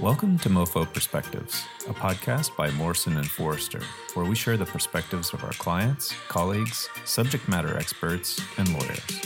[0.00, 3.80] Welcome to MoFo Perspectives, a podcast by Morrison and Foerster,
[4.14, 9.22] where we share the perspectives of our clients, colleagues, subject matter experts, and lawyers.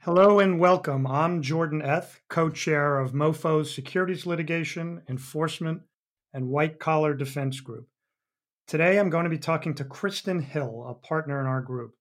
[0.00, 1.06] Hello and welcome.
[1.06, 5.82] I'm Jordan Eth, co chair of MoFo's Securities Litigation, Enforcement,
[6.34, 7.86] and White Collar Defense Group.
[8.66, 11.94] Today I'm going to be talking to Kristen Hill, a partner in our group.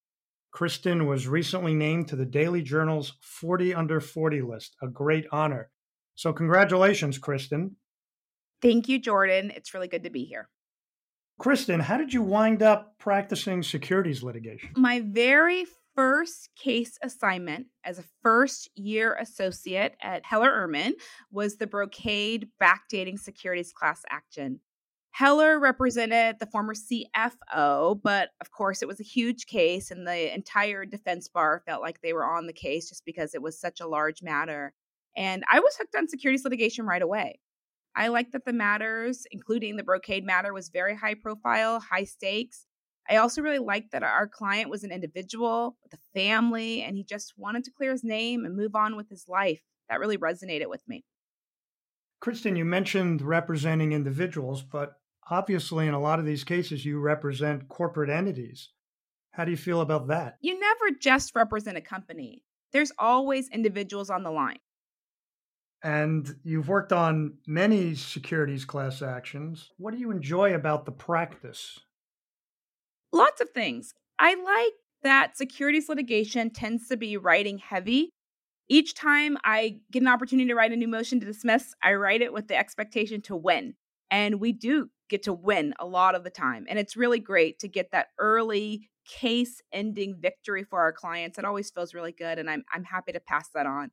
[0.52, 5.70] Kristen was recently named to the Daily Journal's 40 Under 40 list, a great honor.
[6.16, 7.76] So, congratulations, Kristen.
[8.62, 9.52] Thank you, Jordan.
[9.55, 10.49] It's really good to be here.
[11.39, 14.72] Kristen, how did you wind up practicing securities litigation?
[14.75, 20.94] My very first case assignment as a first year associate at Heller Ehrman
[21.31, 24.59] was the Brocade backdating securities class action.
[25.17, 30.31] Heller represented the former CFO, but of course, it was a huge case, and the
[30.31, 33.80] entire defense bar felt like they were on the case just because it was such
[33.80, 34.75] a large matter.
[35.16, 37.39] And I was hooked on securities litigation right away.
[37.95, 42.67] I liked that the matters, including the Brocade matter, was very high profile, high stakes.
[43.09, 47.03] I also really liked that our client was an individual with a family, and he
[47.03, 49.64] just wanted to clear his name and move on with his life.
[49.89, 51.05] That really resonated with me.
[52.20, 54.99] Kristen, you mentioned representing individuals, but
[55.30, 58.70] obviously in a lot of these cases you represent corporate entities.
[59.31, 60.38] How do you feel about that?
[60.42, 62.44] You never just represent a company.
[62.73, 64.58] There's always individuals on the line.
[65.83, 69.70] And you've worked on many securities class actions.
[69.78, 71.80] What do you enjoy about the practice?
[73.14, 73.94] Lots of things.
[74.17, 78.09] I like that securities litigation tends to be writing heavy.
[78.67, 82.22] Each time I get an opportunity to write a new motion to dismiss, I write
[82.22, 83.75] it with the expectation to win.
[84.09, 86.66] And we do get to win a lot of the time.
[86.69, 91.38] And it's really great to get that early case ending victory for our clients.
[91.38, 92.39] It always feels really good.
[92.39, 93.91] And I'm, I'm happy to pass that on.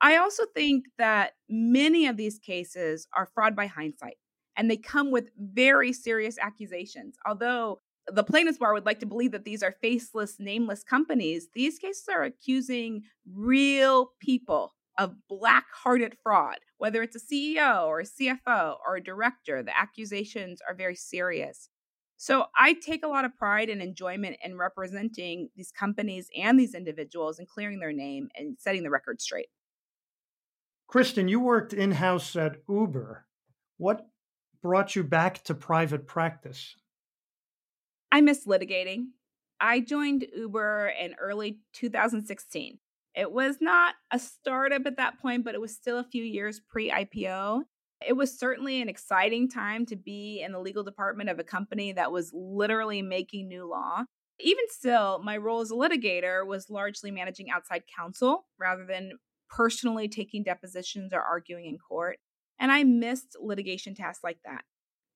[0.00, 4.16] I also think that many of these cases are fraud by hindsight
[4.56, 7.16] and they come with very serious accusations.
[7.26, 11.78] Although the plaintiff's bar would like to believe that these are faceless, nameless companies, these
[11.78, 18.04] cases are accusing real people of black hearted fraud, whether it's a CEO or a
[18.04, 21.70] CFO or a director, the accusations are very serious.
[22.16, 26.74] So I take a lot of pride and enjoyment in representing these companies and these
[26.74, 29.46] individuals and clearing their name and setting the record straight.
[30.88, 33.24] Kristen, you worked in house at Uber.
[33.76, 34.08] What
[34.60, 36.74] brought you back to private practice?
[38.10, 39.10] I miss litigating.
[39.60, 42.78] I joined Uber in early 2016.
[43.18, 46.60] It was not a startup at that point, but it was still a few years
[46.60, 47.62] pre IPO.
[48.06, 51.90] It was certainly an exciting time to be in the legal department of a company
[51.90, 54.04] that was literally making new law.
[54.38, 59.18] Even still, my role as a litigator was largely managing outside counsel rather than
[59.50, 62.18] personally taking depositions or arguing in court.
[62.60, 64.62] And I missed litigation tasks like that.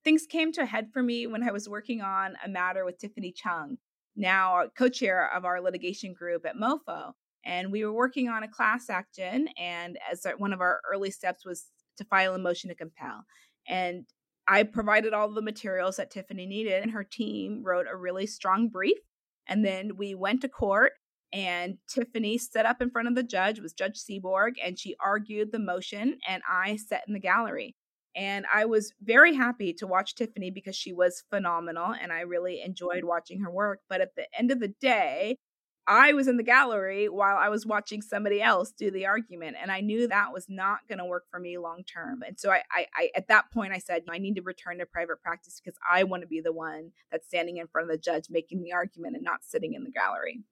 [0.03, 2.99] Things came to a head for me when I was working on a matter with
[2.99, 3.77] Tiffany Cheung,
[4.17, 7.13] now co chair of our litigation group at MoFo
[7.45, 11.45] and we were working on a class action and as one of our early steps
[11.45, 11.67] was
[11.99, 13.25] to file a motion to compel.
[13.69, 14.07] And
[14.49, 18.69] i provided all the materials that tiffany needed and her team wrote a really strong
[18.69, 18.99] brief.
[19.47, 20.93] And then we went to court
[21.33, 25.53] and tiffany stood up in front of the judge was judge Seeborg and she argued
[25.53, 27.75] the motion and i sat in the gallery.
[28.15, 32.61] And I was very happy to watch Tiffany because she was phenomenal and I really
[32.61, 33.81] enjoyed watching her work.
[33.89, 35.39] But at the end of the day,
[35.87, 39.71] I was in the gallery while I was watching somebody else do the argument, and
[39.71, 42.23] I knew that was not going to work for me long term.
[42.27, 44.87] And so I, I, I, at that point, I said, I need to return to
[44.87, 47.99] private practice because I want to be the one that's standing in front of the
[47.99, 50.43] judge making the argument and not sitting in the gallery.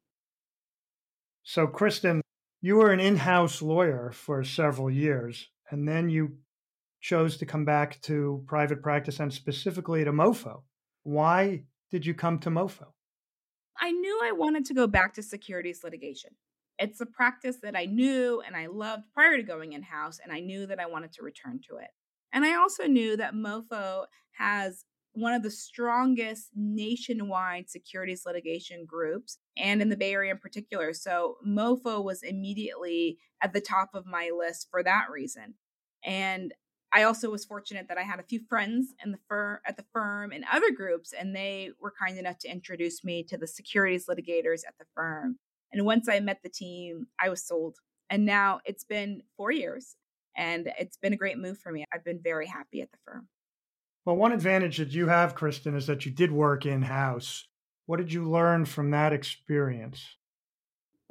[1.45, 2.23] So, Kristen,
[2.61, 6.39] you were an in house lawyer for several years, and then you
[7.01, 10.63] chose to come back to private practice and specifically to MoFo.
[11.05, 12.89] Why did you come to MoFo?
[13.81, 16.31] I knew I wanted to go back to securities litigation.
[16.79, 20.33] It's a practice that I knew and I loved prior to going in house, and
[20.33, 21.91] I knew that I wanted to return to it.
[22.33, 29.39] And I also knew that MoFo has one of the strongest nationwide securities litigation groups,
[29.57, 30.95] and in the Bay Area in particular.
[30.95, 35.55] So MoFo was immediately at the top of my list for that reason.
[36.05, 36.55] And
[36.93, 39.85] I also was fortunate that I had a few friends in the fir- at the
[39.93, 44.07] firm and other groups, and they were kind enough to introduce me to the securities
[44.07, 45.39] litigators at the firm.
[45.73, 47.77] And once I met the team, I was sold.
[48.11, 49.95] And now it's been four years,
[50.37, 51.85] and it's been a great move for me.
[51.95, 53.29] I've been very happy at the firm.
[54.05, 57.47] Well, one advantage that you have, Kristen, is that you did work in house.
[57.87, 60.17] What did you learn from that experience?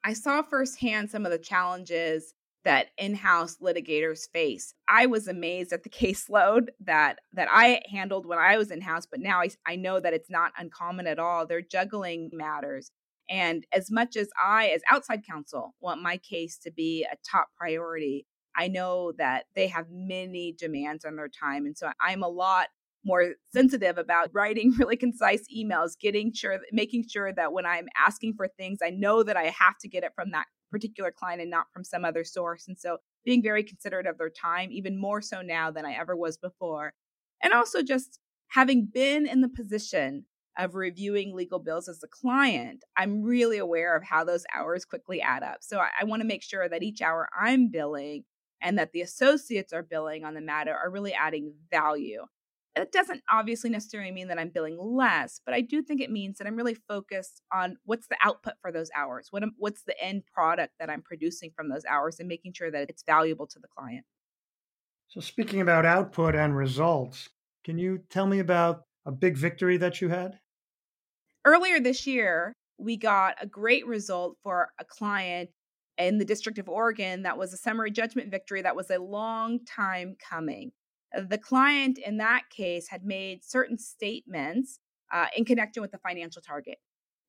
[0.04, 2.34] I saw firsthand some of the challenges
[2.66, 4.74] that in-house litigators face.
[4.88, 9.20] I was amazed at the caseload that that I handled when I was in-house, but
[9.20, 11.46] now I, I know that it's not uncommon at all.
[11.46, 12.92] They're juggling matters.
[13.30, 17.50] And as much as I, as outside counsel, want my case to be a top
[17.56, 18.26] priority,
[18.58, 21.66] I know that they have many demands on their time.
[21.66, 22.68] And so I'm a lot
[23.06, 28.34] more sensitive about writing really concise emails, getting sure, making sure that when I'm asking
[28.36, 31.52] for things, I know that I have to get it from that particular client and
[31.52, 32.68] not from some other source.
[32.68, 36.16] And so being very considerate of their time, even more so now than I ever
[36.16, 36.94] was before.
[37.42, 40.26] And also just having been in the position
[40.58, 45.22] of reviewing legal bills as a client, I'm really aware of how those hours quickly
[45.22, 45.60] add up.
[45.62, 48.26] So I, I want to make sure that each hour I'm billing
[48.62, 52.24] and that the associates are billing on the matter are really adding value.
[52.82, 56.38] It doesn't obviously necessarily mean that I'm billing less, but I do think it means
[56.38, 59.28] that I'm really focused on what's the output for those hours.
[59.32, 62.72] What am, what's the end product that I'm producing from those hours and making sure
[62.72, 64.06] that it's valuable to the client.
[65.08, 67.30] So speaking about output and results,
[67.64, 70.40] can you tell me about a big victory that you had?
[71.46, 75.50] Earlier this year, we got a great result for a client
[75.98, 79.66] in the District of Oregon that was a summary judgment victory that was a long
[79.66, 80.72] time coming.
[81.14, 84.80] The client in that case had made certain statements
[85.12, 86.78] uh, in connection with the financial target.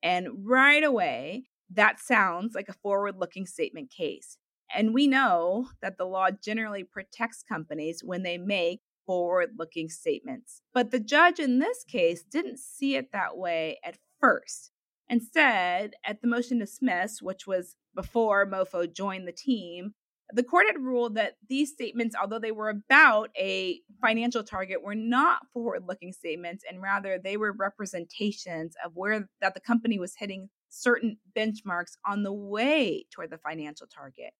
[0.02, 4.38] And right away, that sounds like a forward looking statement case.
[4.74, 10.62] And we know that the law generally protects companies when they make forward looking statements.
[10.72, 14.70] But the judge in this case didn't see it that way at first.
[15.08, 19.94] Instead, at the motion to dismiss, which was before MoFo joined the team,
[20.32, 24.94] the court had ruled that these statements, although they were about a financial target, were
[24.94, 30.14] not forward looking statements, and rather they were representations of where that the company was
[30.16, 34.32] hitting certain benchmarks on the way toward the financial target.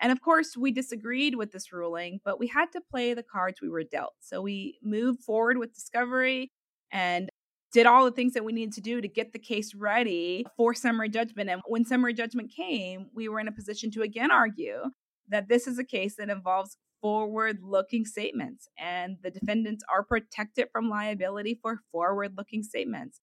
[0.00, 3.60] And of course, we disagreed with this ruling, but we had to play the cards
[3.60, 4.14] we were dealt.
[4.20, 6.50] So we moved forward with discovery
[6.90, 7.30] and
[7.72, 10.74] did all the things that we needed to do to get the case ready for
[10.74, 11.50] summary judgment.
[11.50, 14.82] And when summary judgment came, we were in a position to again argue
[15.28, 20.68] that this is a case that involves forward looking statements, and the defendants are protected
[20.72, 23.20] from liability for forward looking statements.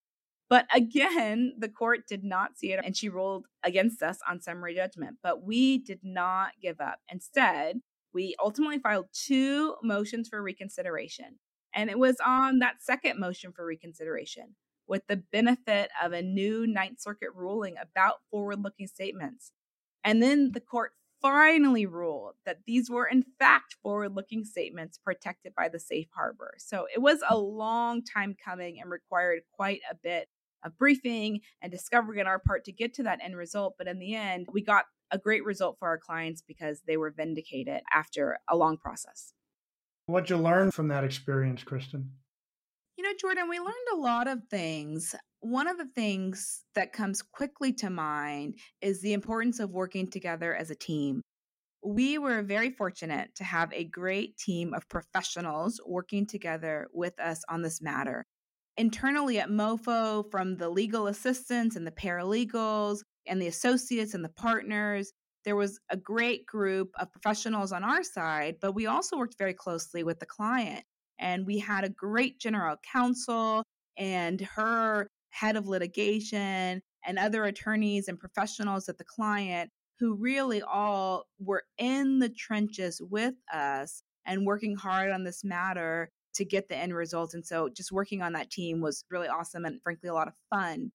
[0.52, 4.76] But again, the court did not see it and she ruled against us on summary
[4.76, 5.16] judgment.
[5.24, 7.00] But we did not give up.
[7.10, 7.80] Instead,
[8.14, 11.40] we ultimately filed two motions for reconsideration.
[11.74, 14.58] And it was on that second motion for reconsideration
[14.88, 19.54] with the benefit of a new Ninth Circuit ruling about forward looking statements.
[20.04, 25.54] And then the court finally ruled that these were, in fact, forward looking statements protected
[25.56, 26.54] by the safe harbor.
[26.58, 30.28] So it was a long time coming and required quite a bit
[30.64, 33.76] of briefing and discovery on our part to get to that end result.
[33.78, 37.12] But in the end, we got a great result for our clients because they were
[37.12, 39.34] vindicated after a long process.
[40.06, 42.12] What'd you learn from that experience, Kristen?
[42.98, 45.16] You know, Jordan, we learned a lot of things.
[45.40, 50.54] One of the things that comes quickly to mind is the importance of working together
[50.54, 51.22] as a team.
[51.84, 57.44] We were very fortunate to have a great team of professionals working together with us
[57.50, 58.24] on this matter.
[58.78, 64.30] Internally at MoFo, from the legal assistants and the paralegals and the associates and the
[64.30, 65.12] partners,
[65.44, 69.54] there was a great group of professionals on our side, but we also worked very
[69.56, 70.84] closely with the client.
[71.22, 73.64] And we had a great general counsel
[73.98, 80.62] and her head of litigation and other attorneys and professionals at the client who really
[80.62, 86.70] all were in the trenches with us and working hard on this matter to get
[86.70, 87.34] the end result.
[87.34, 90.34] And so just working on that team was really awesome and frankly a lot of
[90.50, 90.92] fun.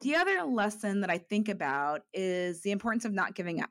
[0.00, 3.70] The other lesson that I think about is the importance of not giving up.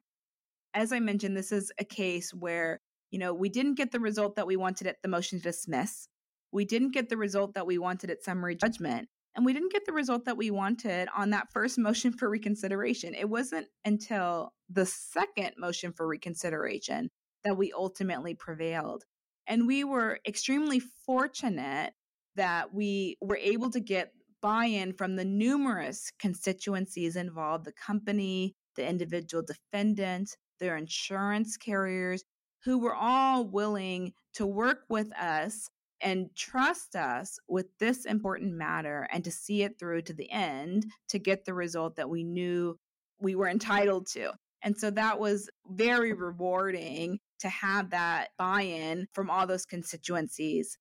[0.76, 2.80] As I mentioned, this is a case where,
[3.12, 6.08] you know, we didn't get the result that we wanted at the motion to dismiss.
[6.52, 9.10] We didn't get the result that we wanted at summary judgment.
[9.36, 13.14] And we didn't get the result that we wanted on that first motion for reconsideration.
[13.14, 17.10] It wasn't until the second motion for reconsideration
[17.44, 19.04] that we ultimately prevailed.
[19.48, 21.94] And we were extremely fortunate
[22.36, 24.12] that we were able to get
[24.42, 32.24] buy in from the numerous constituencies involved the company, the individual defendant, their insurance carriers,
[32.64, 35.70] who were all willing to work with us
[36.02, 40.86] and trust us with this important matter and to see it through to the end
[41.10, 42.78] to get the result that we knew
[43.20, 44.32] we were entitled to.
[44.62, 50.78] And so that was very rewarding to have that buy in from all those constituencies.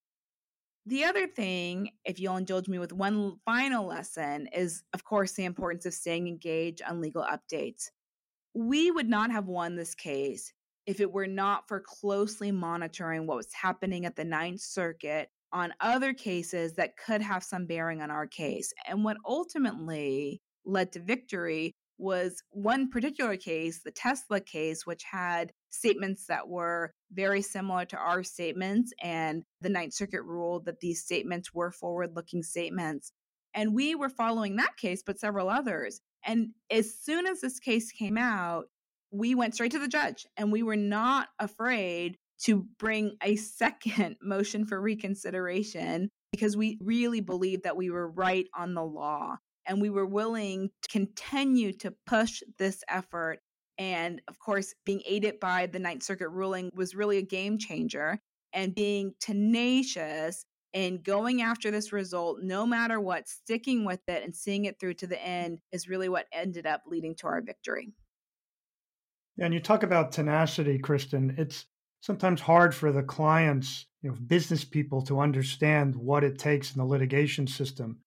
[0.87, 5.45] The other thing, if you'll indulge me with one final lesson, is of course the
[5.45, 7.91] importance of staying engaged on legal updates.
[8.55, 10.53] We would not have won this case
[10.89, 15.75] if it were not for closely monitoring what was happening at the Ninth Circuit on
[15.83, 18.73] other cases that could have some bearing on our case.
[18.89, 25.53] And what ultimately led to victory was one particular case, the Tesla case, which had
[25.69, 28.91] statements that were very similar to our statements.
[29.03, 33.13] And the Ninth Circuit ruled that these statements were forward looking statements.
[33.53, 36.01] And we were following that case, but several others.
[36.25, 38.69] And as soon as this case came out,
[39.11, 44.17] we went straight to the judge and we were not afraid to bring a second
[44.23, 49.37] motion for reconsideration because we really believed that we were right on the law
[49.67, 53.41] and we were willing to continue to push this effort.
[53.77, 58.19] And of course, being aided by the Ninth Circuit ruling was really a game changer.
[58.55, 64.35] And being tenacious and going after this result, no matter what, sticking with it and
[64.35, 67.93] seeing it through to the end is really what ended up leading to our victory.
[69.41, 71.35] And you talk about tenacity, Kristen.
[71.39, 71.67] It's
[72.01, 76.79] sometimes hard for the clients, you know, business people to understand what it takes in
[76.79, 77.99] the litigation system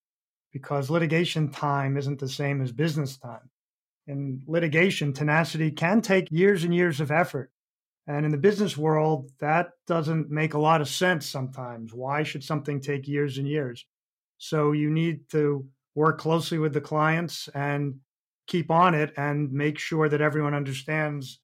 [0.52, 3.50] because litigation time isn't the same as business time.
[4.08, 7.52] In litigation, tenacity can take years and years of effort.
[8.08, 11.94] And in the business world, that doesn't make a lot of sense sometimes.
[11.94, 13.86] Why should something take years and years?
[14.38, 18.00] So you need to work closely with the clients and
[18.48, 21.40] keep on it and make sure that everyone understands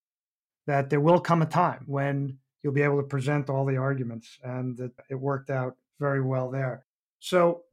[0.66, 4.38] that there will come a time when you'll be able to present all the arguments
[4.44, 6.86] and that it worked out very well there.
[7.20, 7.64] So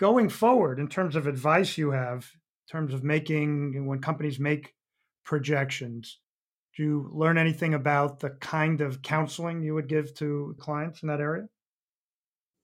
[0.00, 4.74] going forward in terms of advice you have in terms of making when companies make
[5.24, 6.18] projections
[6.74, 11.08] do you learn anything about the kind of counseling you would give to clients in
[11.08, 11.46] that area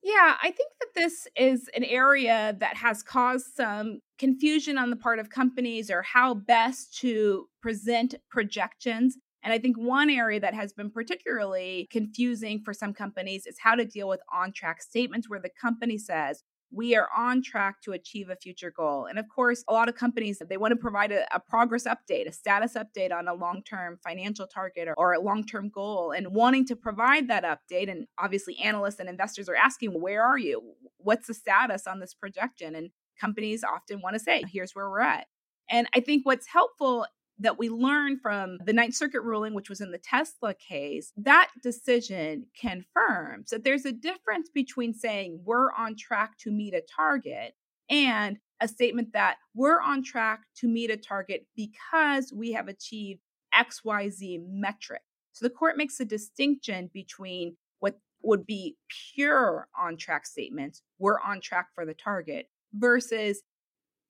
[0.07, 4.97] yeah, I think that this is an area that has caused some confusion on the
[4.97, 9.19] part of companies or how best to present projections.
[9.43, 13.75] And I think one area that has been particularly confusing for some companies is how
[13.75, 16.45] to deal with on track statements where the company says,
[16.77, 19.07] we are on track to achieve a future goal.
[19.07, 22.29] And of course, a lot of companies they want to provide a, a progress update,
[22.29, 26.67] a status update on a long-term financial target or, or a long-term goal and wanting
[26.67, 30.75] to provide that update and obviously analysts and investors are asking, "Where are you?
[30.99, 35.01] What's the status on this projection?" And companies often want to say, "Here's where we're
[35.01, 35.27] at."
[35.71, 37.07] And I think what's helpful
[37.39, 41.51] that we learned from the Ninth Circuit ruling, which was in the Tesla case, that
[41.63, 47.55] decision confirms that there's a difference between saying we're on track to meet a target
[47.91, 53.21] and a statement that we're on track to meet a target because we have achieved
[53.55, 55.03] XYZ metric.
[55.33, 58.77] So the court makes a distinction between what would be
[59.15, 63.43] pure on track statements, we're on track for the target, versus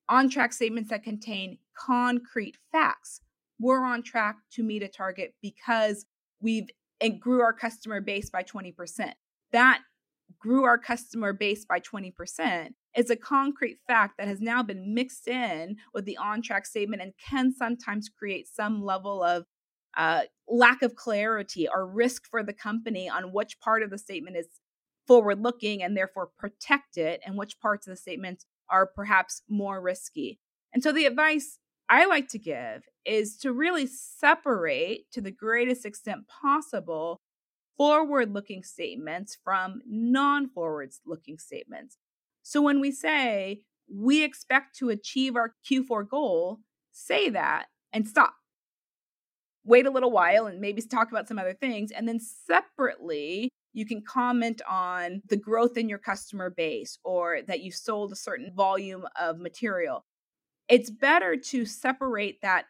[0.09, 3.21] on track statements that contain concrete facts.
[3.59, 6.05] We're on track to meet a target because
[6.39, 9.11] we've and grew our customer base by 20%.
[9.51, 9.81] That
[10.39, 15.27] grew our customer base by 20% is a concrete fact that has now been mixed
[15.27, 19.45] in with the on track statement and can sometimes create some level of
[19.95, 24.35] uh, lack of clarity or risk for the company on which part of the statement
[24.35, 24.47] is
[25.07, 29.81] forward looking and therefore protect it and which parts of the statement are perhaps more
[29.81, 30.39] risky.
[30.73, 31.59] And so the advice
[31.89, 37.17] I like to give is to really separate to the greatest extent possible
[37.77, 41.97] forward looking statements from non forward looking statements.
[42.43, 46.59] So when we say we expect to achieve our Q4 goal,
[46.91, 48.33] say that and stop.
[49.63, 51.91] Wait a little while and maybe talk about some other things.
[51.91, 57.61] And then separately, you can comment on the growth in your customer base or that
[57.61, 60.05] you sold a certain volume of material.
[60.67, 62.65] It's better to separate that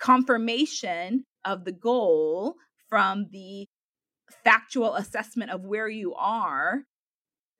[0.00, 2.56] confirmation of the goal
[2.88, 3.66] from the
[4.44, 6.82] factual assessment of where you are.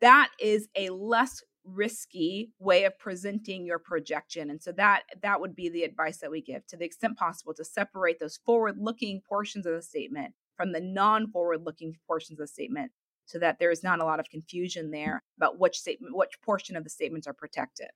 [0.00, 5.54] That is a less risky way of presenting your projection and so that that would
[5.54, 9.20] be the advice that we give to the extent possible to separate those forward looking
[9.28, 12.92] portions of the statement from the non forward looking portions of the statement
[13.24, 16.76] so that there is not a lot of confusion there about which statement, which portion
[16.76, 17.88] of the statements are protected.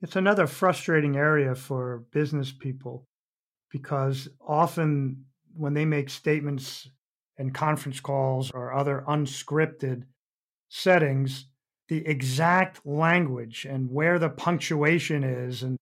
[0.00, 3.06] It's another frustrating area for business people
[3.70, 6.88] because often when they make statements
[7.38, 10.02] in conference calls or other unscripted
[10.68, 11.46] settings,
[11.86, 15.76] the exact language and where the punctuation is and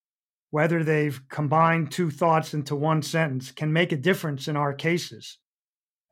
[0.50, 5.38] whether they've combined two thoughts into one sentence can make a difference in our cases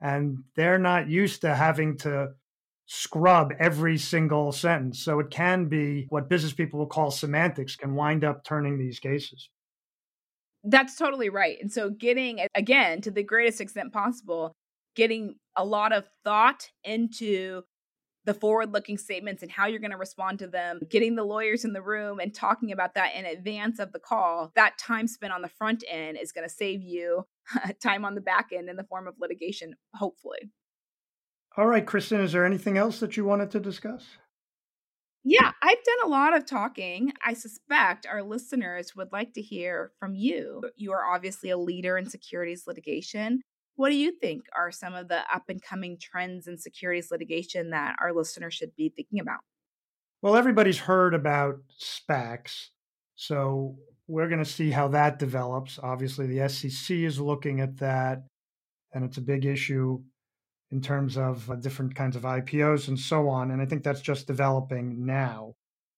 [0.01, 2.29] and they're not used to having to
[2.87, 5.01] scrub every single sentence.
[5.01, 8.99] So it can be what business people will call semantics, can wind up turning these
[8.99, 9.51] cases.
[10.65, 11.59] That's totally right.
[11.61, 14.53] And so, getting, again, to the greatest extent possible,
[14.97, 17.63] getting a lot of thought into
[18.25, 21.65] the forward looking statements and how you're going to respond to them, getting the lawyers
[21.65, 25.33] in the room and talking about that in advance of the call, that time spent
[25.33, 27.25] on the front end is going to save you
[27.83, 30.51] time on the back end in the form of litigation, hopefully.
[31.57, 34.05] All right, Kristen, is there anything else that you wanted to discuss?
[35.25, 37.13] Yeah, I've done a lot of talking.
[37.25, 40.63] I suspect our listeners would like to hear from you.
[40.77, 43.43] You are obviously a leader in securities litigation.
[43.77, 47.71] What do you think are some of the up and coming trends in securities litigation
[47.71, 49.41] that our listeners should be thinking about?
[50.23, 52.69] Well, everybody's heard about SPACs.
[53.15, 53.77] So
[54.09, 55.79] we're going to see how that develops.
[55.81, 58.23] Obviously, the SEC is looking at that,
[58.93, 60.01] and it's a big issue
[60.71, 63.51] in terms of uh, different kinds of IPOs and so on.
[63.51, 65.55] And I think that's just developing now.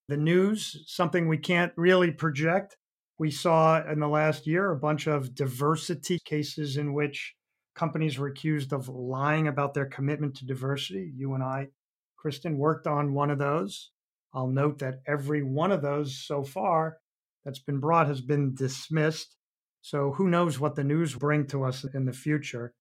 [0.08, 2.76] The news, something we can't really project.
[3.18, 7.34] We saw in the last year a bunch of diversity cases in which
[7.76, 11.12] companies were accused of lying about their commitment to diversity.
[11.14, 11.68] You and I,
[12.16, 13.90] Kristen, worked on one of those.
[14.34, 16.96] I'll note that every one of those so far
[17.44, 19.36] that's been brought has been dismissed.
[19.82, 22.74] So who knows what the news bring to us in the future.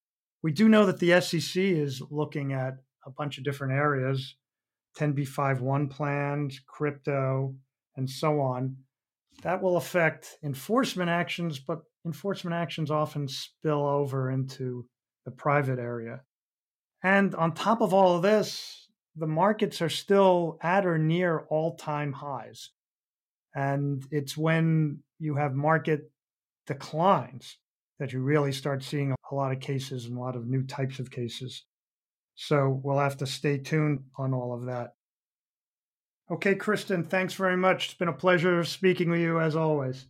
[0.43, 2.75] We do know that the SEC is looking at
[3.05, 4.35] a bunch of different areas
[4.97, 7.55] 10b5-1 plans, crypto,
[7.95, 8.75] and so on.
[9.43, 14.85] That will affect enforcement actions, but enforcement actions often spill over into
[15.25, 16.21] the private area.
[17.03, 21.77] And on top of all of this, the markets are still at or near all
[21.77, 22.71] time highs.
[23.55, 26.11] And it's when you have market
[26.67, 27.57] declines
[27.99, 30.99] that you really start seeing a lot of cases and a lot of new types
[30.99, 31.65] of cases.
[32.35, 34.93] So we'll have to stay tuned on all of that.
[36.31, 37.85] Okay, Kristen, thanks very much.
[37.85, 40.05] It's been a pleasure speaking with you as always.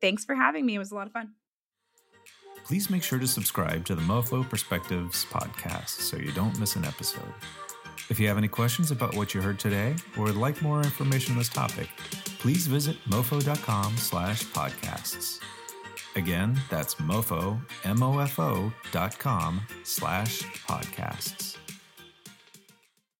[0.00, 0.74] Thanks for having me.
[0.74, 1.30] It was a lot of fun.
[2.64, 6.84] Please make sure to subscribe to the MoFo Perspectives podcast so you don't miss an
[6.84, 7.32] episode.
[8.10, 11.32] If you have any questions about what you heard today or would like more information
[11.32, 11.88] on this topic,
[12.38, 15.40] please visit mofo.com slash podcasts.
[16.16, 21.57] Again, that's mofo, M-O-F-O dot com slash podcasts.